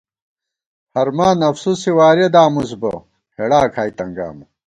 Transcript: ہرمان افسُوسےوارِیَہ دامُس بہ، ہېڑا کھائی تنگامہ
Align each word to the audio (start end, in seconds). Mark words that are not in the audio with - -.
ہرمان 0.93 1.37
افسُوسےوارِیَہ 1.49 2.27
دامُس 2.33 2.71
بہ، 2.81 2.91
ہېڑا 3.35 3.61
کھائی 3.73 3.91
تنگامہ 3.97 4.45